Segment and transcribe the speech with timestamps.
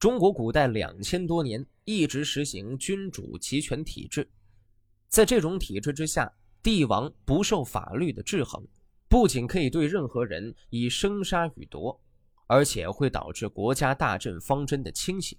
[0.00, 4.26] 中国古代两千多年一直实行君主集权体制，
[5.08, 6.32] 在这种体制之下，
[6.62, 8.66] 帝王不受法律的制衡，
[9.10, 12.00] 不仅可以对任何人以生杀予夺，
[12.46, 15.36] 而且会导致国家大政方针的倾斜。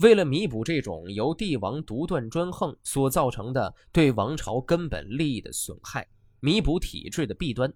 [0.00, 6.06] 为了弥补这种由帝王独断专横所造成的对王朝根本利益的损害，
[6.40, 7.72] 弥补体制的弊端，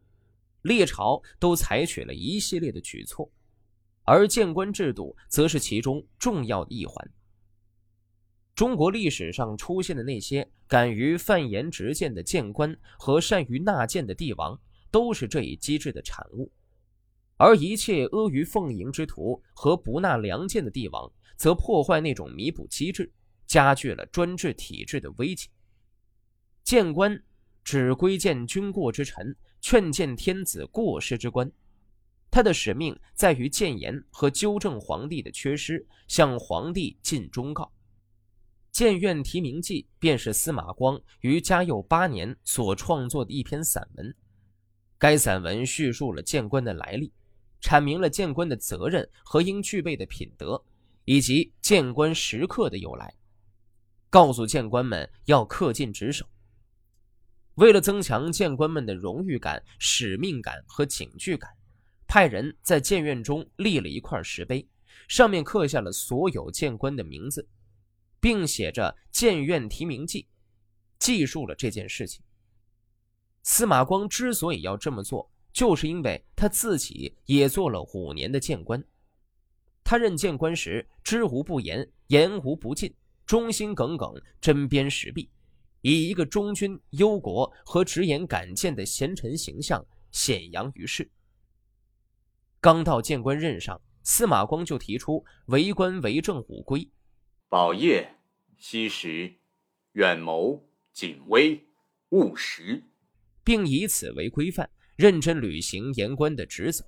[0.61, 3.33] 列朝都采取了一系列的举措。
[4.07, 7.11] 而谏官制度则是其中重要的一环。
[8.55, 14.59] 中国历史上出现的那些敢于犯言直谏的谏官和善于纳谏的帝王，
[14.91, 16.49] 都是这一机制的产物；
[17.37, 23.13] 而一切阿谀奉迎之徒和不纳良谏的帝王，则破坏那种弥补机制，
[23.47, 25.49] 加剧了专制体制的危机。
[26.65, 27.23] 谏官
[27.63, 31.51] 指规谏君过之臣，劝谏天子过失之官。
[32.37, 37.65] 他的使命在于谏言和纠正皇帝的缺失，向皇帝尽忠告。
[38.71, 44.15] 《谏院题名记》便是司马光于嘉佑八年所创作的一篇散文。
[44.99, 47.11] 该散文叙述了谏官的来历，
[47.63, 50.63] 阐明了谏官的责任和应具备的品德，
[51.07, 53.15] 以及谏官时刻的由来，
[54.11, 56.27] 告诉谏官们要恪尽职守。
[57.55, 61.56] 为了增强谏官们的荣誉感、使命感和警惧感。
[62.07, 64.67] 派人在谏院中立了一块石碑，
[65.09, 67.49] 上面刻下了所有谏官的名字，
[68.21, 70.23] 并写着《谏院题名记》，
[70.99, 72.23] 记述了这件事情。
[73.43, 78.83] 司马光之所以要这么做，就是因为他自己也做了五年的谏官。
[79.85, 82.93] 他任谏官时，知无不言，言无不尽，
[83.25, 85.31] 忠心耿耿，针砭时弊，
[85.81, 91.09] 以一个忠君忧国和直言敢谏的贤臣形象显扬于世。
[92.67, 96.91] 刚到谏官任上，司马光就提出“为官为政五规”：
[97.49, 98.17] 保业、
[98.59, 99.33] 惜时、
[99.93, 101.65] 远谋、谨微、
[102.09, 102.83] 务实，
[103.45, 106.85] 并以此为规范，认真履行言官的职责。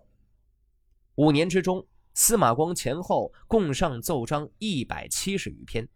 [1.15, 5.89] 五年之中，司马光前后共上奏章一百七十余篇，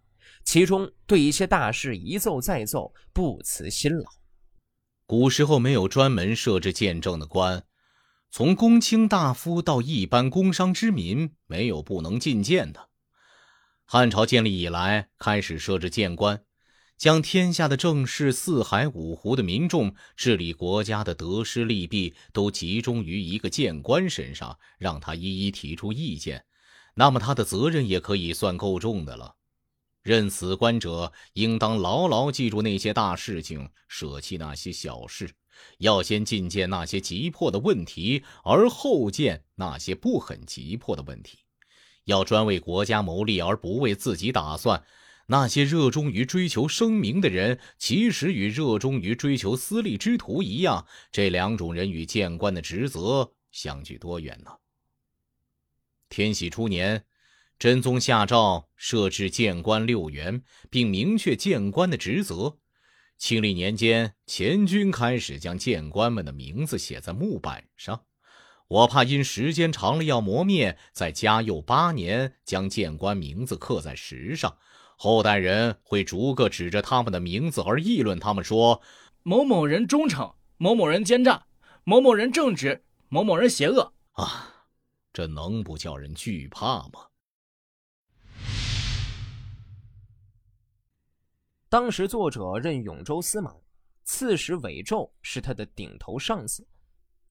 [0.45, 4.09] 其中对一些大事一奏再奏，不辞辛劳。
[5.07, 7.65] 古时候没有专门设置见证的官。
[8.33, 12.89] 从公卿大夫到一般工商之民，没有不能进谏的。
[13.85, 16.43] 汉朝建立以来，开始设置谏官，
[16.97, 26.47] 将天下的政事、四海五湖的民众、治理国家的得失利弊，都集中于一个谏官身上，让他一一提出意见。
[26.95, 29.35] 那么他的责任也可以算够重的了。
[30.03, 35.31] 任此官者，应当牢牢记住那些大事情，舍弃那些小事。
[35.79, 41.39] 要先进谏那些急迫的问题，而后见那些不很急迫的问题。
[42.05, 44.83] 要专为国家谋利，而不为自己打算。
[45.27, 50.85] 那些热衷于追求声名的人，其实与热衷于追求私利之徒一样。
[51.13, 54.51] 这两种人与谏官的职责相距多远呢？
[56.09, 57.05] 天禧初年，
[57.59, 62.59] 真宗下诏设置谏官六员，并明确谏官的职责。
[63.19, 68.05] 庆历年间，前军开始将谏官们的名字写在木板上，
[68.67, 70.77] 我怕因时间长了要磨灭。
[70.93, 74.57] 在嘉佑八年，将谏官名字刻在石上，
[74.97, 78.83] 后代人会逐个指着他们的名字而议论他们，说
[79.23, 81.47] 某某人忠诚，某某人奸诈，
[81.85, 83.93] 某某人正直，某某人邪恶。
[84.15, 84.65] 啊，
[85.13, 87.12] 这能不叫人惧怕吗？
[91.73, 93.51] 当时作者任永州司马，
[94.05, 96.69] 刺史韦胄是他的顶头上司。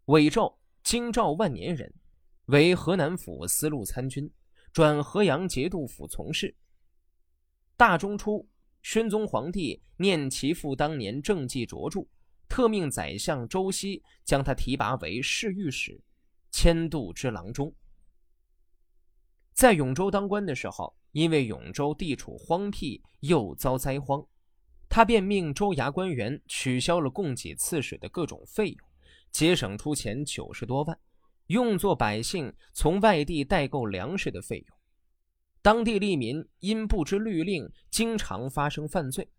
[0.06, 1.94] 韦胄，京兆万年人，
[2.46, 4.28] 为河南府司路参军，
[4.74, 6.56] 转河阳节度府从事。
[7.78, 8.44] 大中初，
[8.82, 12.04] 宣宗皇帝念其父当年政绩卓著，
[12.50, 16.02] 特命宰相周熙将他提拔为侍御史、
[16.50, 17.72] 迁度之郎中。
[19.54, 24.26] 在永州当官的时候，因为永州地处荒僻，又遭灾荒。
[24.94, 28.80] 他便命州衙官员取消了供给刺史的各种费用，
[29.32, 31.00] 节省出钱九十多万，
[31.48, 34.78] 用作百姓从外地代购粮食的费用。
[35.62, 39.30] 当地吏民因不知律令，经常发生犯罪。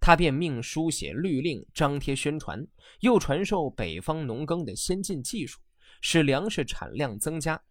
[0.00, 2.66] 他便命书写律令，张贴宣传，
[3.02, 5.60] 又传授北方农耕的先进技术，
[6.00, 7.62] 使粮食产量增加，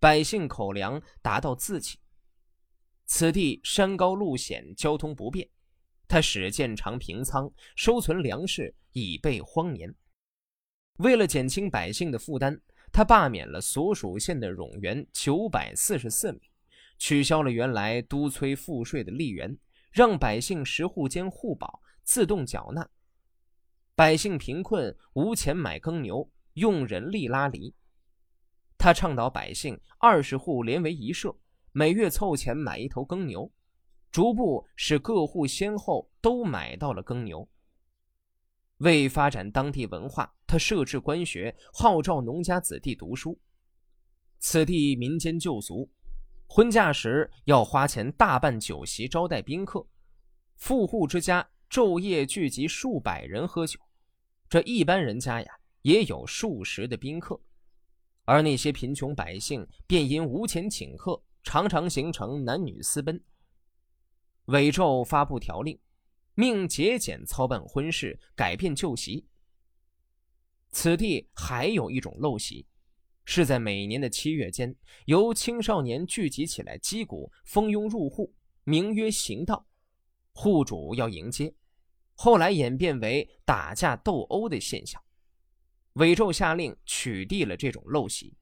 [0.00, 1.96] 百姓口粮达到自给。
[3.06, 5.48] 此地山高路险，交通不便。
[6.08, 9.94] 他使建长平仓，收存粮食以备荒年。
[10.96, 12.58] 为了减轻百姓的负担，
[12.90, 16.40] 他罢免了所属县的冗员九百四十四名，
[16.96, 19.56] 取消了原来督催赋税的吏员，
[19.92, 22.88] 让百姓十户间互保，自动缴纳。
[23.94, 27.74] 百姓贫困，无钱买耕牛，用人力拉犁。
[28.78, 31.36] 他倡导百姓二十户连为一社，
[31.72, 33.52] 每月凑钱买一头耕牛，
[34.10, 37.48] 逐步使各户先后都买到了耕牛。
[38.78, 43.38] 为发展当地文化，他设置官学，号召农家子弟读书。
[44.38, 45.90] 此地民间旧俗，
[46.46, 49.84] 婚嫁时要花钱大办酒席招待宾客，
[50.54, 53.80] 富户之家昼夜聚集数百人喝酒，
[54.48, 57.40] 这一般人家呀也有数十的宾客，
[58.24, 63.20] 而那些贫穷百姓便因无钱请客，常常形成男女私奔。
[64.48, 65.78] 韦胄发布条令。
[66.34, 69.26] 命节俭操办婚事，改变旧习。
[70.70, 72.64] 此地还有一种陋习，
[73.24, 74.72] 是在每年的七月间，
[75.06, 79.66] 由青少年聚集起来击鼓，蜂拥入户，名曰行道，
[80.32, 81.52] 户主要迎接。
[82.14, 85.02] 后来演变为打架斗殴的现象。
[85.94, 88.32] 韦胄下令取缔了这种陋习。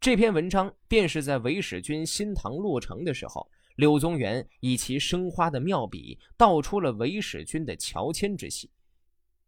[0.00, 3.46] 这篇文章便是在韦使君新唐落成的时候。
[3.80, 8.70] 柳宗元以其生花的妙笔，道出了韦使君的乔迁之喜、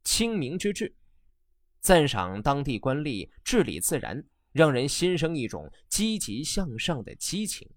[0.04, 0.94] 清明之志，
[1.80, 7.68] 赞赏当地官吏治理自然，让人心生一种积极向上的激情。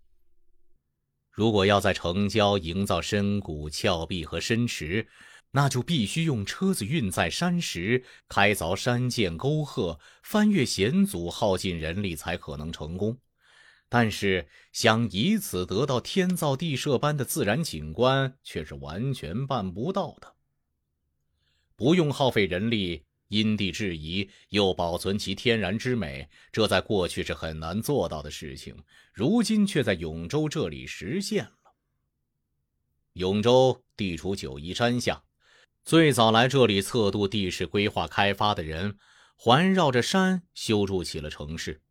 [1.29, 5.05] 如果要在城郊营造深谷、峭壁和深池，
[5.51, 13.17] 那就必须用车子运载山石，开凿山涧沟壑，翻越险阻，耗尽人力才可能成功。
[13.95, 20.35] 但是，想以此得到天造地设般的自然景观，却是完全办不到的。
[21.77, 28.75] 不用耗费人力，因地制宜，又保存其天然之美，这在过去是很难做到的事情，
[29.13, 31.71] 如今却在永州这里实现了。
[33.13, 35.23] 永州地处九嶷山下，
[35.85, 38.97] 最早来这里测度地势、规划开发的人，
[39.37, 41.81] 环绕着山修筑起了城市。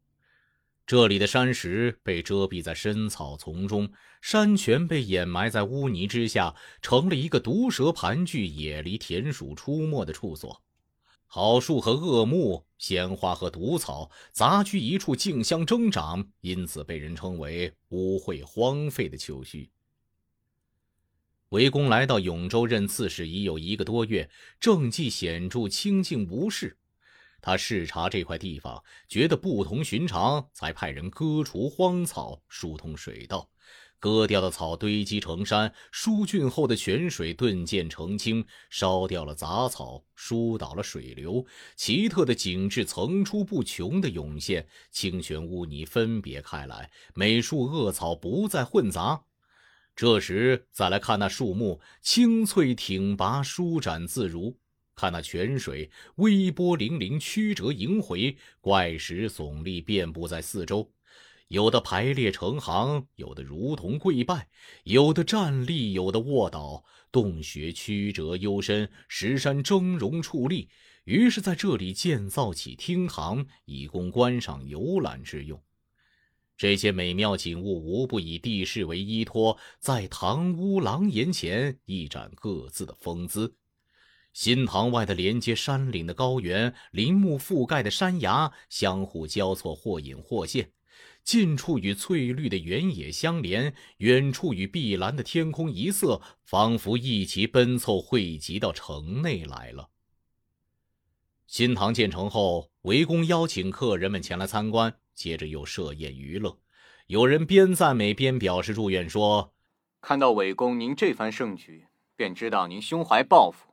[0.86, 3.90] 这里的山石被遮蔽在深草丛中，
[4.20, 10.62] 山泉被掩埋在污泥之下，成了一个毒蛇盘踞、野狸田鼠出没的处所。
[11.26, 19.70] 好树和恶木、鲜花和毒草杂居一处，竞相争长，因此被人称为污秽荒废的丘墟。
[21.48, 24.28] 韦公来到永州任刺史已有一个多月，
[24.60, 26.76] 政绩显著，清静无事。
[27.44, 33.50] 他视察这块地方，觉得不同寻常，才派人割除荒草，疏通水道。
[33.98, 38.42] 割掉的草堆积成山，疏浚后的泉水顿见澄清。
[38.70, 41.44] 烧掉了杂草，疏导了水流。
[41.76, 49.22] 奇特的景致层出不穷地涌现，清泉污泥分别开来，美树恶草不再混杂。
[49.94, 54.56] 这时再来看那树木，青翠挺拔，舒展自如。
[54.94, 60.90] 看那泉水微波粼粼，曲折萦回，怪石耸立遍布在四周，
[61.48, 64.48] 有的排列成行，有的如同跪拜，
[64.84, 70.68] 有的站立，有的卧倒，洞穴曲折幽深，石山峥嵘矗立。
[71.04, 75.62] 于是，在这里建造起厅堂，以供观赏游览之用。
[76.56, 83.54] 这些美妙景物，无不以地势为依托，在堂屋廊檐前一展各自的风姿。
[84.34, 90.72] 新塘外的连接山岭的高原，林木覆盖的山崖相互交错，或隐或现，
[91.22, 99.90] 近处与翠绿的原野相连，远处与碧蓝的天空一色，仿佛一齐奔凑汇集到城内来了。
[101.46, 106.58] 新塘建成后，韦公邀请客人们前来参观，接着又设宴娱乐。
[107.06, 109.54] 有人边赞美边表示祝愿，说
[110.02, 111.86] ：“看到韦公您这番盛举，
[112.16, 113.68] 便知道您胸怀抱负。”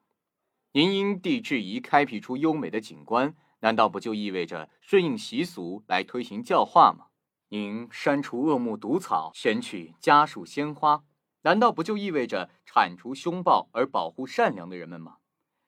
[0.74, 7.08] 您因地制宜开辟出优美的景观，难道不就意味着顺应习俗来推行教化吗？
[7.50, 11.04] 您删除恶木毒草，选取家树鲜花，
[11.42, 15.18] 难道不就意味着铲除凶暴而保护善良的人们吗？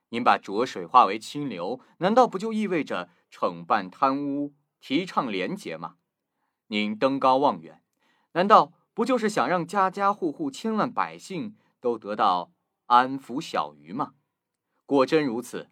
[0.07, 5.95] 您把浊水化为清流，难道不就意味着惩办贪污、提倡廉洁吗？
[6.67, 7.81] 您登高望远，
[8.31, 12.53] 难道不就是想让家家户户、千万百姓都得到
[12.85, 14.13] 安抚小鱼吗？
[14.85, 15.71] 果真如此，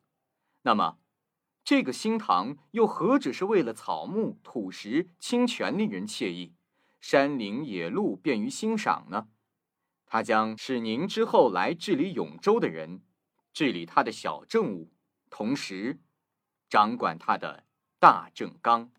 [0.64, 1.00] 那么，
[1.64, 6.56] 这个新堂又何止是为了草木土石清泉令人惬意，
[7.00, 9.28] 山林野鹿便于欣赏呢？
[10.06, 13.04] 它将使您之后来治理永州的人，
[13.54, 14.92] 治理他的小政务，
[15.30, 16.02] 同时
[16.70, 17.66] 掌管他的
[18.00, 18.92] 大政纲。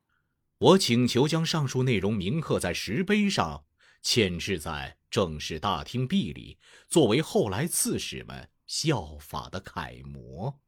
[0.58, 3.64] 我请求将上述内容铭刻在石碑上，
[4.02, 10.61] 嵌置在正式大厅壁里，作为后来刺史们效法的楷模。